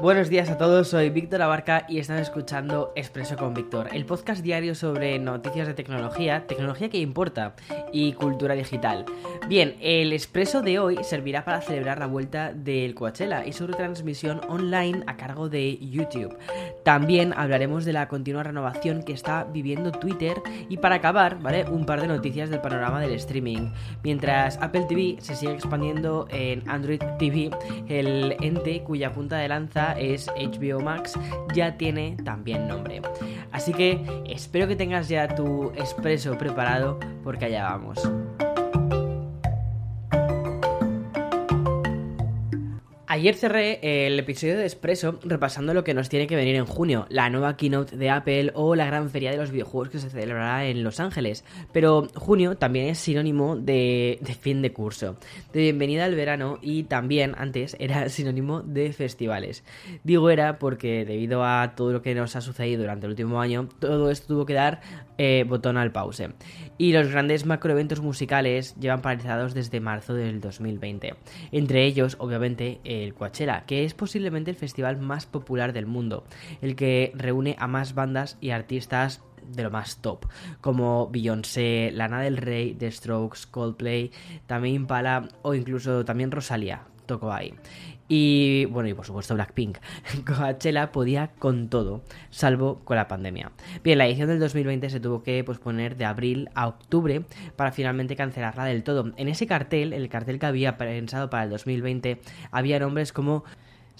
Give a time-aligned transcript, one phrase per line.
[0.00, 4.42] Buenos días a todos, soy Víctor Abarca y están escuchando Expreso con Víctor, el podcast
[4.42, 7.54] diario sobre noticias de tecnología, tecnología que importa
[7.92, 9.04] y cultura digital.
[9.46, 14.40] Bien, el Expreso de hoy servirá para celebrar la vuelta del Coachella y su retransmisión
[14.48, 16.34] online a cargo de YouTube.
[16.82, 20.40] También hablaremos de la continua renovación que está viviendo Twitter
[20.70, 21.64] y para acabar, ¿vale?
[21.68, 23.70] Un par de noticias del panorama del streaming.
[24.02, 27.50] Mientras Apple TV se sigue expandiendo en Android TV,
[27.88, 31.18] el ente cuya punta de lanza es HBO Max,
[31.54, 33.02] ya tiene también nombre.
[33.52, 38.00] Así que espero que tengas ya tu expreso preparado porque allá vamos.
[43.12, 47.06] Ayer cerré el episodio de Expreso repasando lo que nos tiene que venir en junio,
[47.08, 50.66] la nueva keynote de Apple o la gran feria de los videojuegos que se celebrará
[50.66, 51.44] en Los Ángeles.
[51.72, 55.16] Pero junio también es sinónimo de, fin de curso,
[55.52, 59.64] de bienvenida al verano y también antes era sinónimo de festivales.
[60.04, 63.68] Digo era porque debido a todo lo que nos ha sucedido durante el último año,
[63.80, 64.82] todo esto tuvo que dar
[65.18, 66.28] eh, botón al pause.
[66.78, 71.14] Y los grandes macroeventos musicales llevan paralizados desde marzo del 2020.
[71.52, 76.24] Entre ellos, obviamente, el Coachella, que es posiblemente el festival más popular del mundo,
[76.60, 80.26] el que reúne a más bandas y artistas de lo más top,
[80.60, 84.10] como Beyoncé, Lana del Rey, The Strokes, Coldplay,
[84.46, 87.54] también Impala o incluso también Rosalía tocó ahí.
[88.12, 89.78] Y bueno, y por supuesto Blackpink.
[90.26, 93.52] Coachella podía con todo, salvo con la pandemia.
[93.84, 97.22] Bien, la edición del 2020 se tuvo que posponer de abril a octubre
[97.54, 99.12] para finalmente cancelarla del todo.
[99.16, 102.20] En ese cartel, el cartel que había pensado para el 2020,
[102.50, 103.44] había nombres como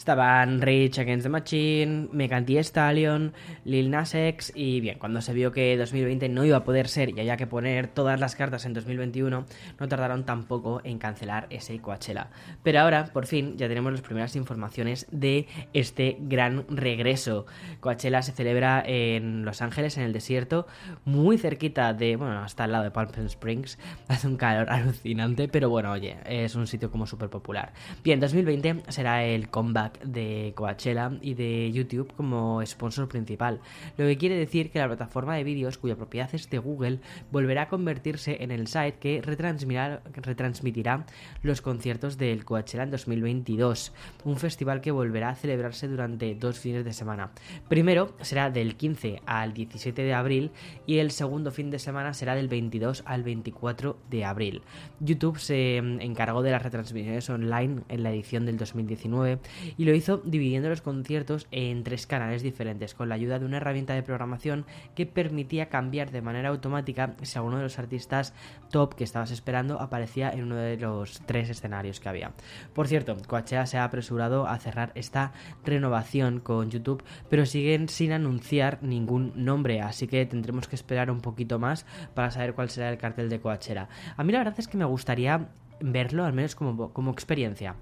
[0.00, 3.34] Estaban Rich Against the Machine, Megan Thee Stallion,
[3.66, 7.10] Lil Nas X y bien, cuando se vio que 2020 no iba a poder ser
[7.10, 9.44] y había que poner todas las cartas en 2021,
[9.78, 12.30] no tardaron tampoco en cancelar ese Coachella.
[12.62, 17.44] Pero ahora, por fin, ya tenemos las primeras informaciones de este gran regreso.
[17.80, 20.66] Coachella se celebra en Los Ángeles, en el desierto,
[21.04, 23.78] muy cerquita de, bueno, hasta al lado de Palm Springs.
[24.08, 27.74] Hace un calor alucinante, pero bueno, oye, es un sitio como súper popular.
[28.02, 33.60] Bien, 2020 será el comeback de Coachella y de YouTube como sponsor principal,
[33.96, 37.62] lo que quiere decir que la plataforma de vídeos cuya propiedad es de Google volverá
[37.62, 41.06] a convertirse en el site que retransmitirá, retransmitirá
[41.42, 43.92] los conciertos del Coachella en 2022,
[44.24, 47.30] un festival que volverá a celebrarse durante dos fines de semana.
[47.68, 50.50] Primero será del 15 al 17 de abril
[50.86, 54.62] y el segundo fin de semana será del 22 al 24 de abril.
[55.00, 59.38] YouTube se mm, encargó de las retransmisiones online en la edición del 2019
[59.80, 63.56] y lo hizo dividiendo los conciertos en tres canales diferentes, con la ayuda de una
[63.56, 68.34] herramienta de programación que permitía cambiar de manera automática si alguno de los artistas
[68.70, 72.32] top que estabas esperando aparecía en uno de los tres escenarios que había.
[72.74, 75.32] Por cierto, Coachella se ha apresurado a cerrar esta
[75.64, 81.22] renovación con YouTube, pero siguen sin anunciar ningún nombre, así que tendremos que esperar un
[81.22, 83.88] poquito más para saber cuál será el cartel de Coachella.
[84.14, 85.48] A mí la verdad es que me gustaría
[85.80, 87.76] verlo, al menos como, como experiencia.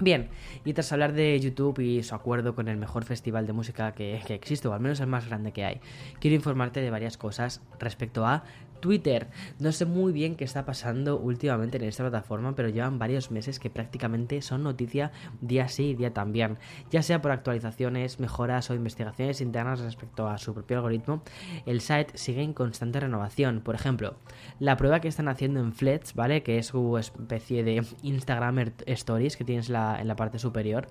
[0.00, 0.28] Bien,
[0.64, 4.20] y tras hablar de YouTube y su acuerdo con el mejor festival de música que,
[4.26, 5.80] que, existe, o al menos el más grande que hay,
[6.20, 8.44] quiero informarte de varias cosas respecto a
[8.80, 9.28] Twitter.
[9.58, 13.58] No sé muy bien qué está pasando últimamente en esta plataforma, pero llevan varios meses
[13.58, 16.58] que prácticamente son noticia día sí y día también.
[16.90, 21.22] Ya sea por actualizaciones, mejoras o investigaciones internas respecto a su propio algoritmo,
[21.66, 23.60] el site sigue en constante renovación.
[23.60, 24.16] Por ejemplo,
[24.58, 26.42] la prueba que están haciendo en Flets, ¿vale?
[26.42, 30.88] Que es su especie de Instagram Stories que tienes en la parte superior.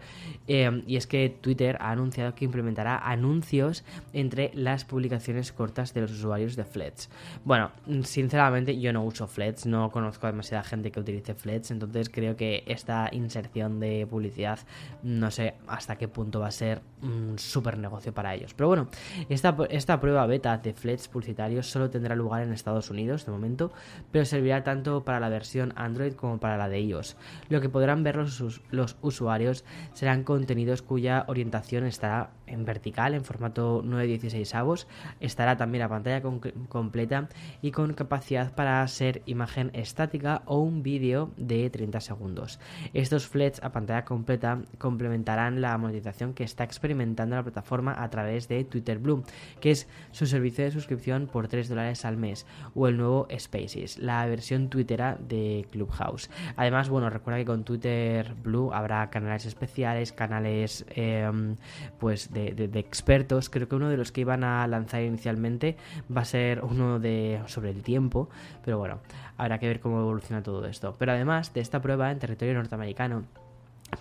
[0.47, 3.83] Eh, y es que Twitter ha anunciado que implementará anuncios
[4.13, 7.09] entre las publicaciones cortas de los usuarios de Flets.
[7.43, 7.71] Bueno,
[8.03, 12.35] sinceramente yo no uso Flets, no conozco a demasiada gente que utilice Flets, entonces creo
[12.35, 14.59] que esta inserción de publicidad
[15.03, 18.53] no sé hasta qué punto va a ser un super negocio para ellos.
[18.53, 18.87] Pero bueno,
[19.29, 23.71] esta, esta prueba beta de Flets publicitarios solo tendrá lugar en Estados Unidos de momento,
[24.11, 27.17] pero servirá tanto para la versión Android como para la de iOS.
[27.49, 33.23] Lo que podrán ver los, los usuarios serán contenidos cuya orientación estará en vertical, en
[33.23, 34.87] formato 916 avos,
[35.19, 36.21] estará también a pantalla
[36.67, 37.29] completa
[37.61, 42.59] y con capacidad para ser imagen estática o un vídeo de 30 segundos.
[42.93, 48.47] Estos flets a pantalla completa complementarán la monetización que está experimentando la plataforma a través
[48.47, 49.23] de Twitter Blue,
[49.59, 52.45] que es su servicio de suscripción por 3 dólares al mes,
[52.75, 56.29] o el nuevo Spaces, la versión twittera de Clubhouse.
[56.55, 61.55] Además, bueno, recuerda que con Twitter Blue habrá canales especiales, canales em,
[61.99, 63.49] pues de, expertos.
[63.49, 65.77] Creo que uno de los que iban a lanzar inicialmente
[66.15, 68.29] va a ser uno de sobre el tiempo,
[68.63, 68.99] pero bueno,
[69.37, 70.95] habrá que ver cómo evoluciona todo esto.
[70.97, 73.25] Pero además de esta prueba en territorio norteamericano,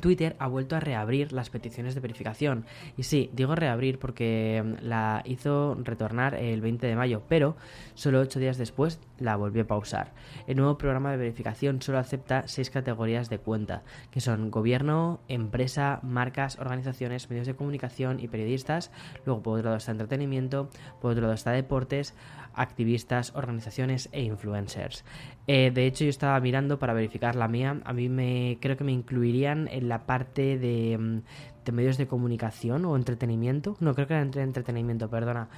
[0.01, 2.65] Twitter ha vuelto a reabrir las peticiones de verificación.
[2.97, 7.57] Y sí, digo reabrir porque mm, la hizo retornar el 20 de mayo, pero
[7.95, 10.13] solo 8 días después la volvió a pausar.
[10.47, 16.01] El nuevo programa de verificación solo acepta 6 categorías de cuenta, que son gobierno, empresa,
[16.03, 18.91] marcas, organizaciones, medios de comunicación y periodistas.
[19.25, 22.15] Luego por otro lado está entretenimiento, por otro lado está deportes,
[22.55, 25.05] activistas, organizaciones e influencers.
[25.47, 27.81] Eh, de hecho, yo estaba mirando para verificar la mía.
[27.85, 31.19] A mí me creo que me incluirían en la parte de, mm,
[31.65, 33.77] de medios de comunicación o entretenimiento.
[33.81, 35.49] No, creo que era entre entretenimiento, perdona.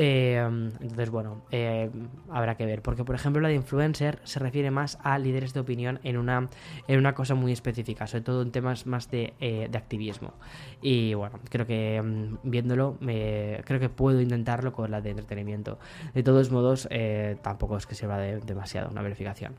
[0.00, 1.90] Eh, entonces, bueno, eh,
[2.30, 2.82] habrá que ver.
[2.82, 6.48] Porque, por ejemplo, la de influencer se refiere más a líderes de opinión en una,
[6.86, 10.34] en una cosa muy específica, sobre todo en temas más de, eh, activismo.
[10.80, 15.80] Y bueno, creo que mm, viéndolo, creo que puedo intentarlo con la de entretenimiento.
[16.14, 16.88] De todos modos,
[17.42, 19.54] tampoco es que sirva de demasiado una verificación.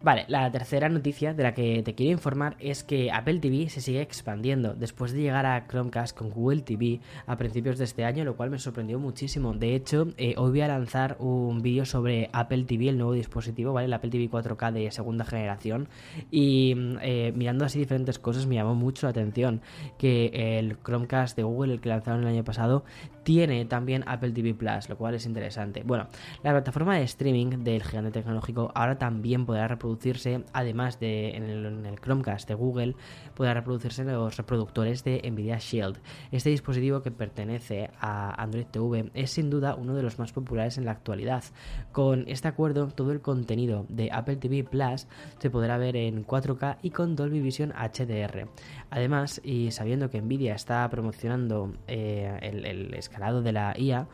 [0.00, 3.80] Vale, la tercera noticia de la que te quiero informar es que Apple TV se
[3.80, 8.24] sigue expandiendo después de llegar a Chromecast con Google TV a principios de este año,
[8.24, 9.54] lo cual me sorprendió muchísimo.
[9.54, 13.72] De hecho, eh, hoy voy a lanzar un vídeo sobre Apple TV, el nuevo dispositivo,
[13.72, 13.86] ¿vale?
[13.86, 15.88] El Apple TV 4K de segunda generación.
[16.30, 19.62] Y eh, mirando así diferentes cosas me llamó mucho la atención
[19.98, 22.84] que el Chromecast de Google, el que lanzaron el año pasado,
[23.24, 25.82] tiene también Apple TV Plus, lo cual es interesante.
[25.84, 26.06] Bueno,
[26.44, 31.44] la plataforma de streaming del gigante tecnológico ahora también podrá reproducirse, además de en
[31.86, 32.94] el, Chromecast de Google,
[33.34, 35.98] podrá reproducirse en los reproductores de Nvidia Shield.
[36.30, 40.76] Este dispositivo que pertenece a Android TV es sin duda uno de los más populares
[40.78, 41.44] en la actualidad.
[41.92, 45.06] Con este acuerdo, todo el contenido de Apple TV Plus
[45.38, 48.48] se podrá ver en 4K y con Dolby Vision HDR.
[48.90, 54.06] Además, y sabiendo que Nvidia está promocionando eh, el, el lado de la IA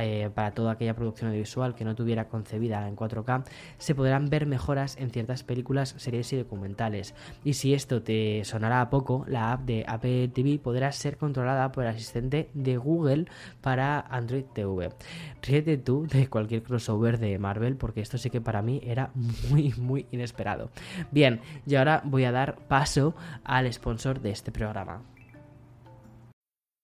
[0.00, 3.44] eh, para toda aquella producción audiovisual que no tuviera concebida en 4K,
[3.78, 7.14] se podrán ver mejoras en ciertas películas, series y documentales.
[7.44, 11.70] Y si esto te sonará a poco, la app de Apple TV podrá ser controlada
[11.72, 13.26] por el asistente de Google
[13.60, 14.90] para Android TV.
[15.42, 19.10] Ríete tú de cualquier crossover de Marvel porque esto sí que para mí era
[19.50, 20.70] muy muy inesperado.
[21.10, 23.14] Bien, y ahora voy a dar paso
[23.44, 25.02] al sponsor de este programa.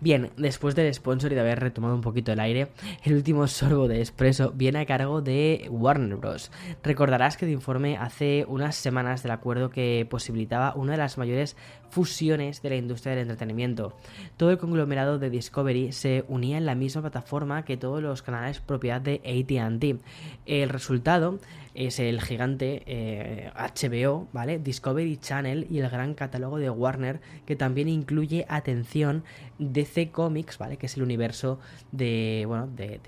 [0.00, 2.68] Bien, después del sponsor y de haber retomado un poquito el aire,
[3.04, 6.50] el último sorbo de expreso viene a cargo de Warner Bros.
[6.82, 11.56] Recordarás que te informe hace unas semanas del acuerdo que posibilitaba una de las mayores
[11.90, 13.96] fusiones de la industria del entretenimiento.
[14.36, 18.60] Todo el conglomerado de Discovery se unía en la misma plataforma que todos los canales
[18.60, 20.00] propiedad de ATT.
[20.46, 21.38] El resultado
[21.74, 22.82] es el gigante
[23.56, 24.58] HBO, eh, ¿vale?
[24.58, 29.24] Discovery Channel y el gran catálogo de Warner que también incluye, atención,
[29.58, 30.76] DC Comics, ¿vale?
[30.76, 31.58] Que es el universo
[31.92, 33.00] de, bueno, de,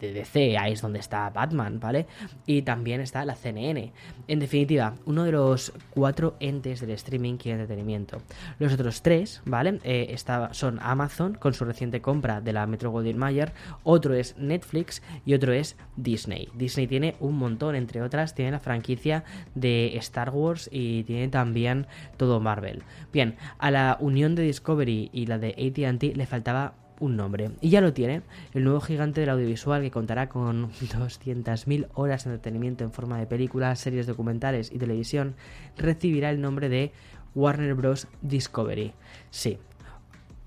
[0.00, 2.06] de, DC, ahí es donde está Batman, ¿vale?
[2.46, 3.92] Y también está la CNN.
[4.26, 8.20] En definitiva, uno de los cuatro entes del streaming y entretenimiento.
[8.58, 9.78] Los otros tres, ¿vale?
[9.84, 10.16] Eh,
[10.52, 13.52] son Amazon con su reciente compra de la Metro Goldwyn Mayer,
[13.84, 16.48] otro es Netflix y otro es Disney.
[16.54, 19.24] Disney tiene un montón, entre otras, tiene la franquicia
[19.54, 21.86] de Star Wars y tiene también
[22.16, 22.82] todo Marvel.
[23.12, 27.50] Bien, a la unión de Discovery y la de ATT le faltaba un nombre.
[27.60, 28.22] Y ya lo tiene,
[28.54, 33.26] el nuevo gigante del audiovisual que contará con 200.000 horas de entretenimiento en forma de
[33.26, 35.34] películas, series documentales y televisión,
[35.76, 36.92] recibirá el nombre de
[37.34, 38.08] Warner Bros.
[38.22, 38.92] Discovery.
[39.30, 39.58] Sí,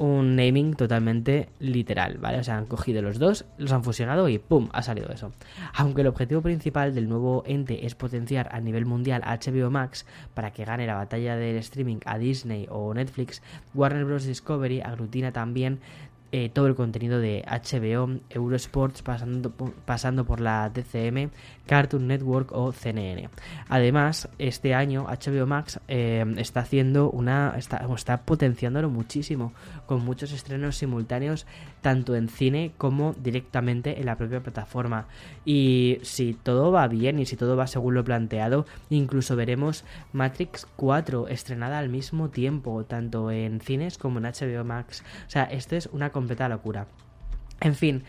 [0.02, 2.40] un naming totalmente literal, ¿vale?
[2.40, 4.68] O sea, han cogido los dos, los han fusionado y ¡pum!
[4.74, 5.32] ha salido eso.
[5.76, 10.52] Aunque el objetivo principal del nuevo ente es potenciar a nivel mundial HBO Max para
[10.54, 13.44] que gane la batalla del streaming a Disney o Netflix,
[13.76, 14.26] Warner Bros.
[14.26, 15.80] Discovery aglutina también
[16.32, 19.52] eh, todo el contenido de HBO, Eurosports, pasando,
[19.86, 21.30] pasando por la DCM,
[21.66, 23.30] Cartoon Network o CNN.
[23.70, 27.54] Además, este año HBO Max eh, está haciendo una.
[27.58, 29.54] Está, está potenciándolo muchísimo,
[29.86, 31.46] con muchos estrenos simultáneos,
[31.82, 35.08] tanto en cine como directamente en la propia plataforma.
[35.46, 39.84] Y si todo va bien y si todo va según lo planteado, incluso veremos
[40.14, 45.04] Matrix 4 estrenada al mismo tiempo, tanto en cines como en HBO Max.
[45.28, 46.86] O sea, esto es una completa locura.
[47.60, 48.04] En fin,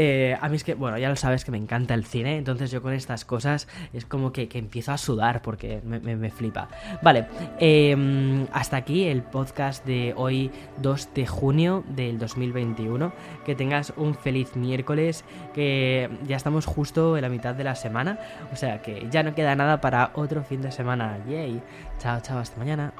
[0.00, 2.70] eh, a mí es que, bueno, ya lo sabes que me encanta el cine, entonces
[2.70, 6.68] yo con estas cosas es como que, empiezo a sudar porque me, flipa.
[7.02, 7.26] Vale,
[7.58, 13.12] em, hasta aquí el podcast de hoy 2 de junio del 2021.
[13.44, 18.20] Que tengas un feliz miércoles, que ya estamos justo en la mitad de la semana,
[18.52, 21.18] o sea que ya no queda nada para otro fin de semana.
[21.28, 21.60] Yay.
[21.98, 22.92] Chao, chao, hasta mañana.